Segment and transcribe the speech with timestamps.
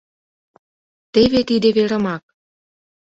[1.13, 2.23] —Теве тиде верымак.